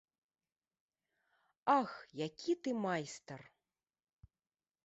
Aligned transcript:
Ах, 1.79 1.91
які 2.27 2.57
ты 2.63 2.69
майстар. 2.87 3.41